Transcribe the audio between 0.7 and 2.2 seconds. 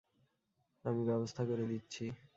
আমি ব্যবস্থা করে দিচ্ছি।